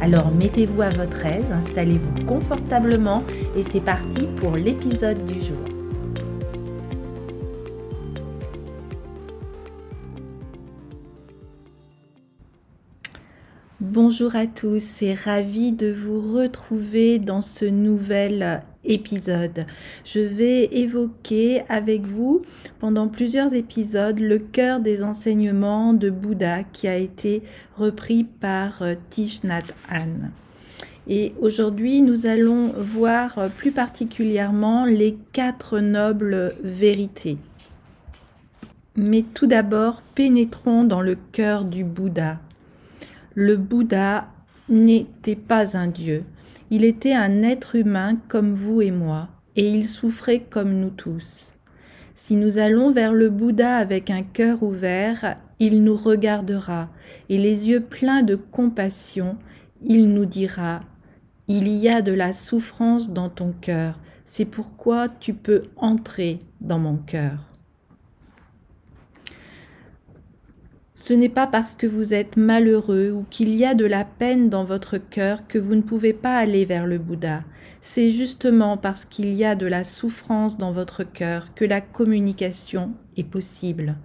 [0.00, 3.24] Alors mettez-vous à votre aise, installez-vous confortablement
[3.56, 5.58] et c'est parti pour l'épisode du jour.
[13.80, 19.66] Bonjour à tous et ravi de vous retrouver dans ce nouvel épisode.
[20.04, 22.42] Je vais évoquer avec vous
[22.80, 27.42] pendant plusieurs épisodes le cœur des enseignements de Bouddha qui a été
[27.76, 30.30] repris par euh, Thich Nhat Hanh.
[31.06, 37.38] Et aujourd'hui, nous allons voir euh, plus particulièrement les quatre nobles vérités.
[38.96, 42.40] Mais tout d'abord, pénétrons dans le cœur du Bouddha
[43.38, 44.26] le Bouddha
[44.68, 46.24] n'était pas un dieu.
[46.70, 51.54] Il était un être humain comme vous et moi, et il souffrait comme nous tous.
[52.14, 56.90] Si nous allons vers le Bouddha avec un cœur ouvert, il nous regardera,
[57.30, 59.38] et les yeux pleins de compassion,
[59.80, 60.80] il nous dira
[61.46, 66.78] Il y a de la souffrance dans ton cœur, c'est pourquoi tu peux entrer dans
[66.78, 67.47] mon cœur.
[71.08, 74.50] Ce n'est pas parce que vous êtes malheureux ou qu'il y a de la peine
[74.50, 77.44] dans votre cœur que vous ne pouvez pas aller vers le Bouddha.
[77.80, 82.92] C'est justement parce qu'il y a de la souffrance dans votre cœur que la communication
[83.16, 83.96] est possible.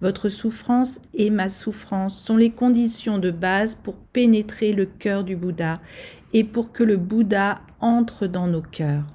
[0.00, 5.36] Votre souffrance et ma souffrance sont les conditions de base pour pénétrer le cœur du
[5.36, 5.74] Bouddha
[6.32, 9.06] et pour que le Bouddha entre dans nos cœurs.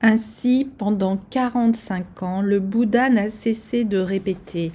[0.00, 4.72] Ainsi, pendant 45 ans, le Bouddha n'a cessé de répéter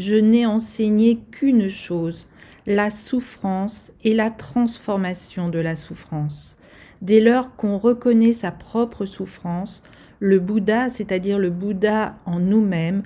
[0.00, 2.26] je n'ai enseigné qu'une chose,
[2.66, 6.56] la souffrance et la transformation de la souffrance.
[7.02, 9.82] Dès lors qu'on reconnaît sa propre souffrance,
[10.18, 13.02] le Bouddha, c'est-à-dire le Bouddha en nous-mêmes,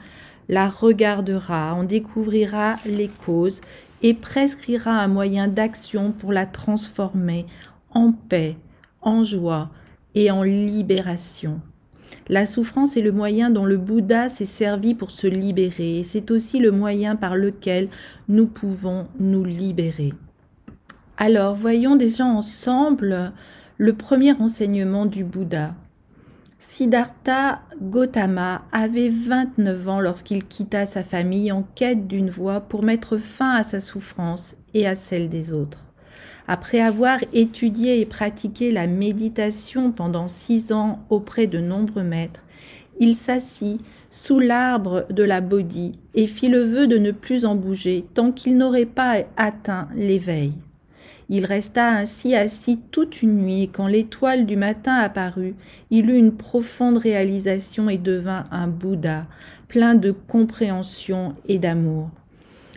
[0.49, 3.61] la regardera, en découvrira les causes
[4.03, 7.47] et prescrira un moyen d'action pour la transformer
[7.91, 8.57] en paix,
[9.03, 9.71] en joie
[10.15, 11.61] et en libération.
[12.29, 16.31] La souffrance est le moyen dont le Bouddha s'est servi pour se libérer et c'est
[16.31, 17.89] aussi le moyen par lequel
[18.29, 20.13] nous pouvons nous libérer.
[21.17, 23.33] Alors, voyons déjà ensemble
[23.79, 25.75] le premier enseignement du Bouddha.
[26.59, 33.19] Siddhartha Gautama avait 29 ans lorsqu'il quitta sa famille en quête d'une voie pour mettre
[33.19, 35.84] fin à sa souffrance et à celle des autres.
[36.47, 42.45] Après avoir étudié et pratiqué la méditation pendant six ans auprès de nombreux maîtres,
[43.01, 47.55] il s'assit sous l'arbre de la Bodhi et fit le vœu de ne plus en
[47.55, 50.53] bouger tant qu'il n'aurait pas atteint l'éveil.
[51.31, 55.57] Il resta ainsi assis toute une nuit et quand l'étoile du matin apparut,
[55.91, 59.27] il eut une profonde réalisation et devint un Bouddha,
[59.67, 62.11] plein de compréhension et d'amour.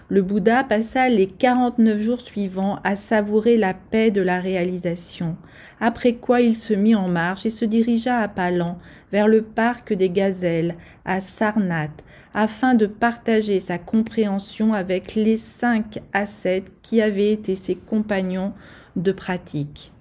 [0.09, 5.35] Le Bouddha passa les 49 jours suivants à savourer la paix de la réalisation,
[5.81, 8.79] après quoi il se mit en marche et se dirigea à pas lents
[9.11, 15.99] vers le parc des gazelles, à Sarnath, afin de partager sa compréhension avec les cinq
[16.13, 18.53] ascètes qui avaient été ses compagnons
[18.95, 19.91] de pratique.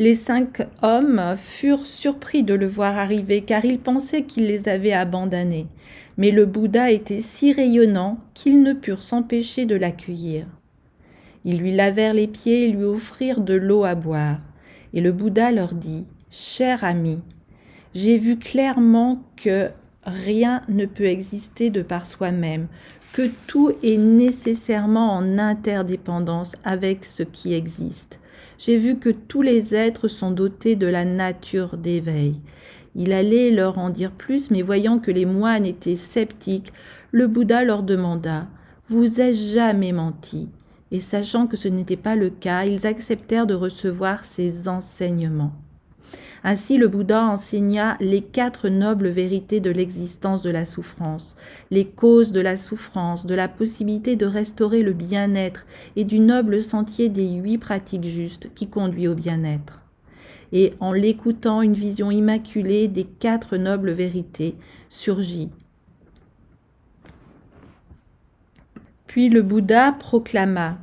[0.00, 4.94] Les cinq hommes furent surpris de le voir arriver car ils pensaient qu'il les avait
[4.94, 5.66] abandonnés.
[6.16, 10.46] Mais le Bouddha était si rayonnant qu'ils ne purent s'empêcher de l'accueillir.
[11.44, 14.38] Ils lui lavèrent les pieds et lui offrirent de l'eau à boire.
[14.94, 17.18] Et le Bouddha leur dit Cher ami,
[17.94, 19.68] j'ai vu clairement que
[20.04, 22.68] rien ne peut exister de par soi-même,
[23.12, 28.18] que tout est nécessairement en interdépendance avec ce qui existe
[28.58, 32.40] j'ai vu que tous les êtres sont dotés de la nature d'éveil.
[32.94, 36.72] Il allait leur en dire plus, mais voyant que les moines étaient sceptiques,
[37.12, 38.46] le Bouddha leur demanda
[38.88, 40.48] Vous ai-je jamais menti?
[40.92, 45.52] Et sachant que ce n'était pas le cas, ils acceptèrent de recevoir ses enseignements.
[46.42, 51.36] Ainsi le Bouddha enseigna les quatre nobles vérités de l'existence de la souffrance,
[51.70, 55.66] les causes de la souffrance, de la possibilité de restaurer le bien-être
[55.96, 59.82] et du noble sentier des huit pratiques justes qui conduit au bien-être.
[60.52, 64.56] Et en l'écoutant, une vision immaculée des quatre nobles vérités
[64.88, 65.50] surgit.
[69.06, 70.78] Puis le Bouddha proclama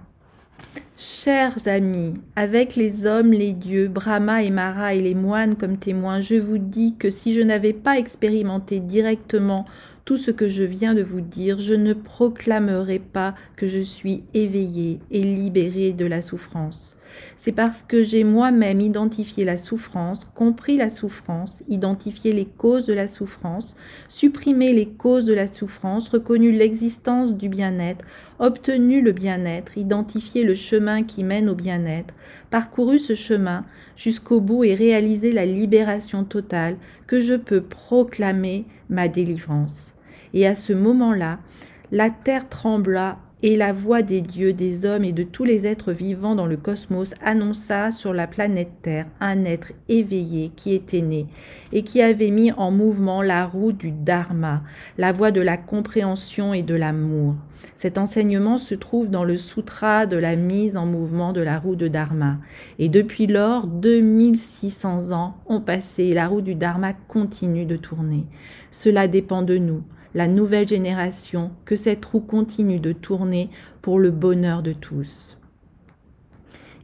[1.00, 6.22] Chers amis, avec les hommes, les dieux, Brahma et Mara et les moines comme témoins,
[6.22, 9.66] je vous dis que si je n'avais pas expérimenté directement
[10.08, 14.24] tout ce que je viens de vous dire, je ne proclamerai pas que je suis
[14.34, 16.96] éveillé et libéré de la souffrance.
[17.36, 22.94] C'est parce que j'ai moi-même identifié la souffrance, compris la souffrance, identifié les causes de
[22.94, 23.76] la souffrance,
[24.08, 28.06] supprimé les causes de la souffrance, reconnu l'existence du bien-être,
[28.40, 32.14] obtenu le bien-être, identifié le chemin qui mène au bien-être,
[32.50, 33.66] parcouru ce chemin
[33.98, 36.78] jusqu'au bout et réalisé la libération totale
[37.08, 39.97] que je peux proclamer ma délivrance.
[40.34, 41.40] Et à ce moment-là,
[41.92, 45.92] la terre trembla et la voix des dieux, des hommes et de tous les êtres
[45.92, 51.28] vivants dans le cosmos annonça sur la planète Terre un être éveillé qui était né
[51.72, 54.64] et qui avait mis en mouvement la roue du Dharma,
[54.98, 57.36] la voie de la compréhension et de l'amour.
[57.76, 61.76] Cet enseignement se trouve dans le sutra de la mise en mouvement de la roue
[61.76, 62.38] de Dharma.
[62.80, 68.26] Et depuis lors, 2600 ans ont passé et la roue du Dharma continue de tourner.
[68.72, 69.84] Cela dépend de nous
[70.18, 73.52] la nouvelle génération, que cette roue continue de tourner
[73.84, 75.38] pour le bonheur de tous.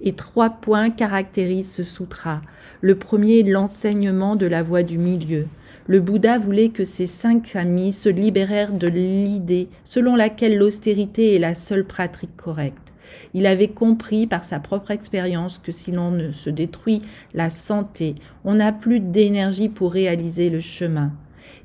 [0.01, 2.44] Et trois points caractérisent ce sutra.
[2.81, 5.47] Le premier est l'enseignement de la voie du milieu.
[5.88, 11.39] Le Bouddha voulait que ses cinq amis se libérèrent de l'idée selon laquelle l'austérité est
[11.39, 12.94] la seule pratique correcte.
[13.33, 17.01] Il avait compris par sa propre expérience que si l'on ne se détruit
[17.33, 18.13] la santé,
[18.45, 21.12] on n'a plus d'énergie pour réaliser le chemin.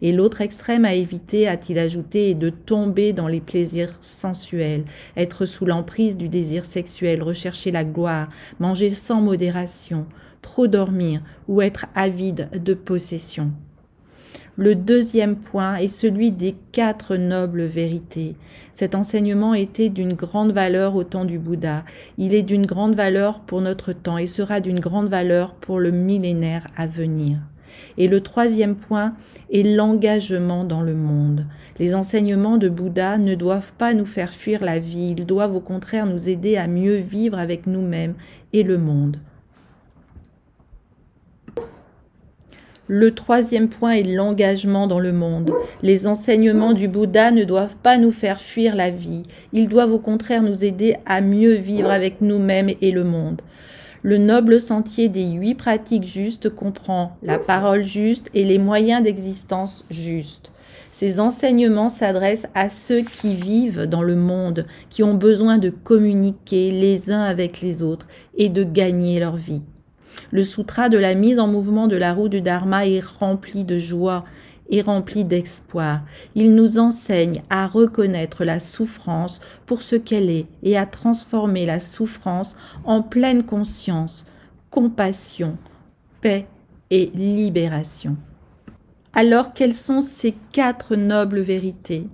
[0.03, 4.85] Et l'autre extrême à éviter, a-t-il ajouté, est de tomber dans les plaisirs sensuels,
[5.17, 8.29] être sous l'emprise du désir sexuel, rechercher la gloire,
[8.61, 10.07] manger sans modération,
[10.43, 13.53] trop dormir ou être avide de possession.
[14.61, 18.35] Le deuxième point est celui des quatre nobles vérités.
[18.75, 21.85] Cet enseignement était d'une grande valeur au temps du Bouddha.
[22.19, 25.93] Il est d'une grande valeur pour notre temps et sera d'une grande valeur pour le
[25.93, 27.39] millénaire à venir.
[27.97, 29.15] Et le troisième point
[29.53, 31.47] est l'engagement dans le monde.
[31.79, 35.61] Les enseignements de Bouddha ne doivent pas nous faire fuir la vie, ils doivent au
[35.61, 38.15] contraire nous aider à mieux vivre avec nous-mêmes
[38.53, 39.19] et le monde.
[42.91, 45.53] Le troisième point est l'engagement dans le monde.
[45.83, 49.99] Les enseignements du Bouddha ne doivent pas nous faire fuir la vie, ils doivent au
[49.99, 53.43] contraire nous aider à mieux vivre avec nous-mêmes et le monde.
[54.03, 59.85] Le noble sentier des huit pratiques justes comprend la parole juste et les moyens d'existence
[59.91, 60.53] justes.
[60.93, 66.71] Ces enseignements s'adressent à ceux qui vivent dans le monde, qui ont besoin de communiquer
[66.71, 68.07] les uns avec les autres
[68.37, 69.63] et de gagner leur vie.
[70.31, 73.79] Le sutra de la mise en mouvement de la roue du Dharma est rempli de
[73.79, 74.25] joie
[74.69, 76.03] et rempli d'espoir.
[76.35, 81.81] Il nous enseigne à reconnaître la souffrance pour ce qu'elle est et à transformer la
[81.81, 84.27] souffrance en pleine conscience,
[84.71, 85.57] compassion,
[86.21, 86.47] paix
[86.91, 88.17] et libération.
[89.15, 92.07] Alors quelles sont ces quatre nobles vérités?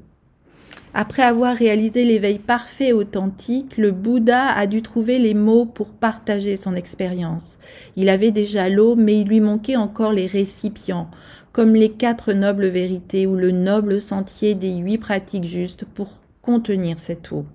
[0.97, 5.91] Après avoir réalisé l'éveil parfait et authentique, le Bouddha a dû trouver les mots pour
[5.91, 7.59] partager son expérience.
[7.97, 11.11] Il avait déjà l'eau, mais il lui manquait encore les récipients,
[11.55, 16.99] comme les quatre nobles vérités ou le noble sentier des huit pratiques justes pour contenir
[16.99, 17.47] cette eau.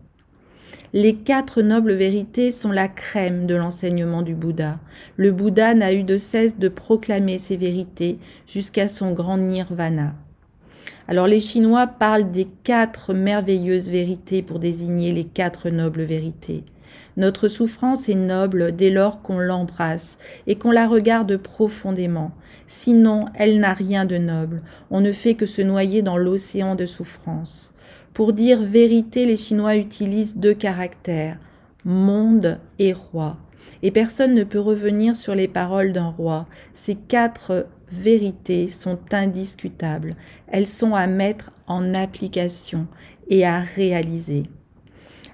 [0.93, 4.79] Les quatre nobles vérités sont la crème de l'enseignement du Bouddha.
[5.17, 10.15] Le Bouddha n'a eu de cesse de proclamer ces vérités jusqu'à son grand nirvana.
[11.09, 16.63] Alors les Chinois parlent des quatre merveilleuses vérités pour désigner les quatre nobles vérités.
[17.17, 20.17] Notre souffrance est noble dès lors qu'on l'embrasse
[20.47, 22.31] et qu'on la regarde profondément.
[22.67, 24.61] Sinon, elle n'a rien de noble.
[24.91, 27.73] On ne fait que se noyer dans l'océan de souffrance.
[28.13, 31.37] Pour dire vérité, les Chinois utilisent deux caractères,
[31.85, 33.37] monde et roi.
[33.81, 36.47] Et personne ne peut revenir sur les paroles d'un roi.
[36.73, 40.15] Ces quatre vérités sont indiscutables.
[40.47, 42.87] Elles sont à mettre en application
[43.29, 44.43] et à réaliser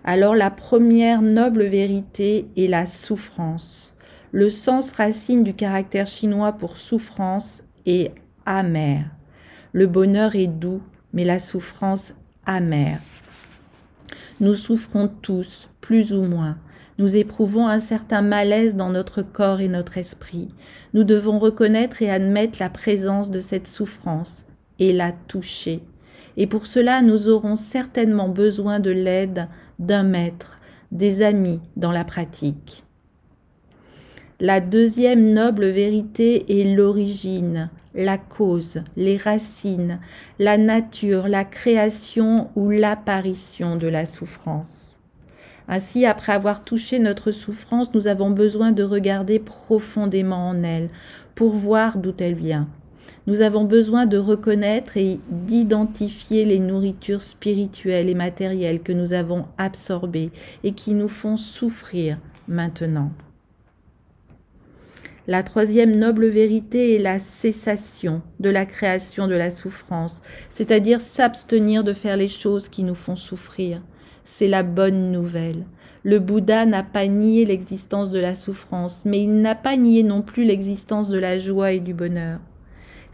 [0.05, 3.95] alors la première noble vérité est la souffrance.
[4.31, 8.13] Le sens racine du caractère chinois pour souffrance est
[8.45, 9.05] amer.
[9.73, 10.81] Le bonheur est doux,
[11.11, 12.13] mais la souffrance
[12.45, 12.99] amère.
[14.39, 16.57] Nous souffrons tous, plus ou moins.
[16.99, 20.49] Nous éprouvons un certain malaise dans notre corps et notre esprit.
[20.93, 24.43] Nous devons reconnaître et admettre la présence de cette souffrance
[24.77, 25.81] et la toucher.
[26.37, 29.47] Et pour cela, nous aurons certainement besoin de l'aide
[29.79, 30.59] d'un maître,
[30.91, 32.83] des amis dans la pratique.
[34.39, 39.99] La deuxième noble vérité est l'origine, la cause, les racines,
[40.39, 44.97] la nature, la création ou l'apparition de la souffrance.
[45.67, 50.89] Ainsi, après avoir touché notre souffrance, nous avons besoin de regarder profondément en elle
[51.33, 52.67] pour voir d'où elle vient.
[53.27, 59.45] Nous avons besoin de reconnaître et d'identifier les nourritures spirituelles et matérielles que nous avons
[59.57, 60.31] absorbées
[60.63, 63.11] et qui nous font souffrir maintenant.
[65.27, 71.83] La troisième noble vérité est la cessation de la création de la souffrance, c'est-à-dire s'abstenir
[71.83, 73.81] de faire les choses qui nous font souffrir.
[74.23, 75.65] C'est la bonne nouvelle.
[76.03, 80.21] Le Bouddha n'a pas nié l'existence de la souffrance, mais il n'a pas nié non
[80.21, 82.39] plus l'existence de la joie et du bonheur.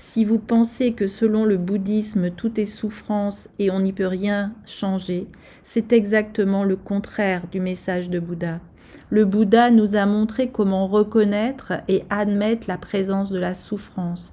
[0.03, 4.51] Si vous pensez que selon le bouddhisme tout est souffrance et on n'y peut rien
[4.65, 5.27] changer,
[5.61, 8.61] c'est exactement le contraire du message de Bouddha.
[9.11, 14.31] Le Bouddha nous a montré comment reconnaître et admettre la présence de la souffrance,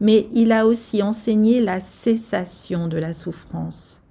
[0.00, 4.02] mais il a aussi enseigné la cessation de la souffrance.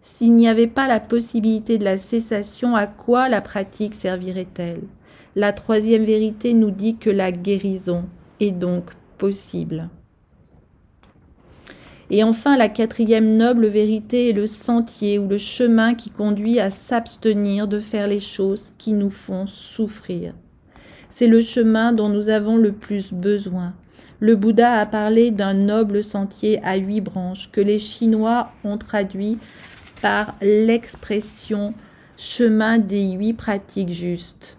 [0.00, 4.84] S'il n'y avait pas la possibilité de la cessation, à quoi la pratique servirait-elle?
[5.36, 8.04] La troisième vérité nous dit que la guérison
[8.40, 9.90] est donc possible.
[12.10, 16.70] Et enfin, la quatrième noble vérité est le sentier ou le chemin qui conduit à
[16.70, 20.32] s'abstenir de faire les choses qui nous font souffrir.
[21.10, 23.74] C'est le chemin dont nous avons le plus besoin.
[24.20, 29.38] Le Bouddha a parlé d'un noble sentier à huit branches que les Chinois ont traduit
[30.00, 31.74] par l'expression
[32.16, 34.58] chemin des huit pratiques justes.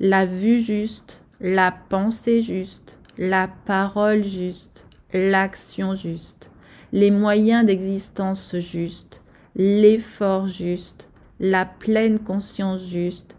[0.00, 6.51] La vue juste, la pensée juste, la parole juste, l'action juste
[6.92, 9.22] les moyens d'existence justes,
[9.56, 11.08] l'effort juste,
[11.40, 13.36] la pleine conscience juste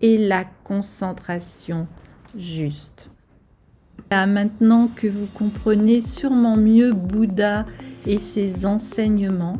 [0.00, 1.86] et la concentration
[2.36, 3.10] juste.
[4.10, 7.66] Maintenant que vous comprenez sûrement mieux Bouddha
[8.06, 9.56] et ses enseignements,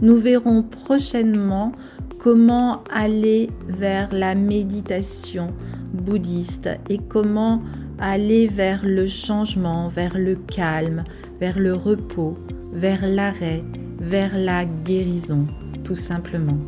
[0.00, 1.72] nous verrons prochainement
[2.18, 5.52] comment aller vers la méditation
[5.92, 7.62] bouddhiste et comment
[7.98, 11.04] aller vers le changement, vers le calme,
[11.40, 12.36] vers le repos,
[12.72, 13.62] vers l'arrêt,
[14.00, 15.46] vers la guérison,
[15.84, 16.58] tout simplement.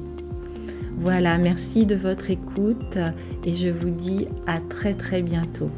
[0.99, 2.99] Voilà, merci de votre écoute
[3.45, 5.71] et je vous dis à très très bientôt.